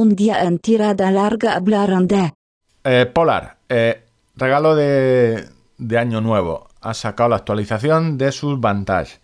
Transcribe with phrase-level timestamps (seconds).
[0.00, 2.32] un día en tirada larga hablaron de...
[2.84, 5.46] Eh, Polar, eh, regalo de,
[5.98, 6.68] Año Nuevo.
[6.80, 9.20] Ha sacado la actualización de sus Vantage.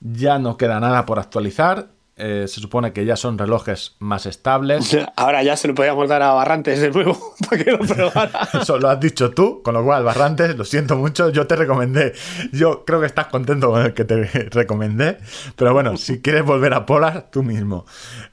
[0.00, 1.88] Ya no queda nada por actualizar.
[2.16, 4.96] Eh, se supone que ya son relojes más estables.
[5.16, 8.48] Ahora ya se lo podíamos dar a Barrantes de nuevo para que lo probara.
[8.60, 12.14] Eso lo has dicho tú, con lo cual, Barrantes, lo siento mucho, yo te recomendé.
[12.52, 15.18] Yo creo que estás contento con el que te recomendé.
[15.56, 17.84] Pero bueno, si quieres volver a Polar, tú mismo.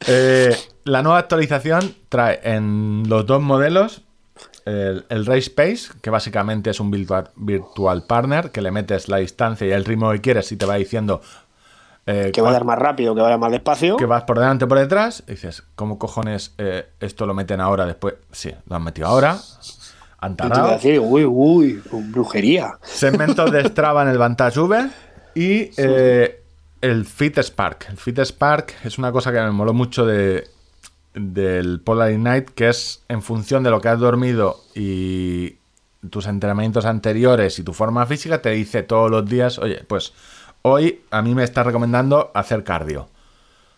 [0.08, 4.04] Eh, la nueva actualización trae en los dos modelos
[4.66, 9.18] el, el Race Pace, que básicamente es un virtual, virtual partner, que le metes la
[9.18, 11.22] distancia y el ritmo que quieres y te va diciendo
[12.06, 13.98] eh, que vaya más rápido, que vaya más despacio.
[13.98, 15.24] Que vas por delante o por detrás.
[15.28, 18.16] Y dices, ¿cómo cojones eh, esto lo meten ahora después?
[18.32, 19.38] Sí, lo han metido ahora.
[20.20, 20.72] Han te a tardado.
[20.74, 22.78] decir, uy, uy, brujería.
[22.84, 24.90] Segmentos de Strava en el Vantage V.
[25.36, 26.44] Y eh,
[26.82, 27.88] el Fit Spark.
[27.90, 30.48] El Fit Spark es una cosa que me moló mucho de,
[31.14, 35.58] del Polar Night, que es en función de lo que has dormido y
[36.10, 40.14] tus entrenamientos anteriores y tu forma física, te dice todos los días, oye, pues
[40.64, 43.10] hoy a mí me está recomendando hacer cardio.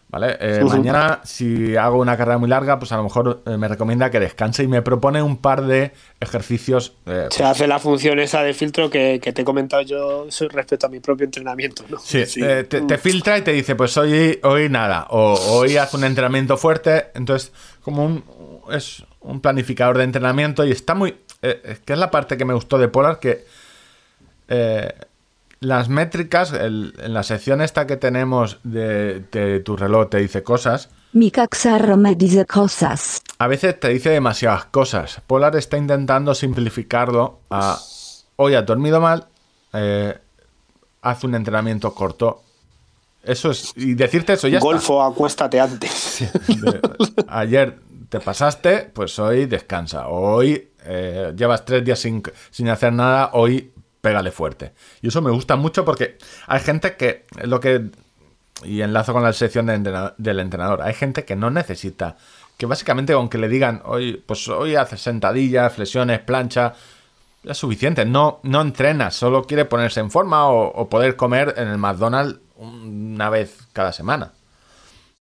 [0.09, 0.37] ¿Vale?
[0.39, 0.63] Eh.
[0.63, 4.19] Mañana, si hago una carrera muy larga, pues a lo mejor eh, me recomienda que
[4.19, 6.93] descanse y me propone un par de ejercicios.
[7.07, 10.85] eh, Se hace la función esa de filtro que, que te he comentado yo respecto
[10.85, 11.97] a mi propio entrenamiento, ¿no?
[11.97, 16.03] Sí, te, te filtra y te dice, pues hoy, hoy nada, o hoy haz un
[16.03, 18.23] entrenamiento fuerte, entonces como un,
[18.71, 21.17] es un planificador de entrenamiento y está muy...
[21.41, 23.45] es que es la parte que me gustó de Polar, que
[25.63, 30.43] las métricas, el- en la sección esta que tenemos de, de tu reloj te dice
[30.43, 33.21] cosas, Mi caxarro me dice cosas.
[33.39, 35.21] a veces te dice demasiadas cosas.
[35.27, 37.77] Polar está intentando simplificarlo a
[38.35, 39.27] hoy has dormido mal,
[39.73, 40.17] eh,
[41.01, 42.41] haz un entrenamiento corto.
[43.23, 43.71] Eso es.
[43.77, 44.65] Y decirte eso ya está.
[44.65, 46.25] Golfo, acuéstate antes.
[46.47, 46.81] De-
[47.29, 50.07] ayer te pasaste, pues hoy descansa.
[50.09, 53.71] Hoy eh, llevas tres días sin, sin hacer nada, hoy
[54.03, 54.73] pégale fuerte.
[55.01, 57.89] Y eso me gusta mucho porque hay gente que, lo que,
[58.65, 62.17] y enlazo con la sección del entrenador, hay gente que no necesita,
[62.57, 66.73] que básicamente aunque le digan, hoy, pues hoy haces sentadillas, flexiones, plancha,
[67.45, 68.03] es suficiente.
[68.03, 72.41] No, no entrena, solo quiere ponerse en forma o, o poder comer en el McDonald's
[72.57, 74.33] una vez cada semana.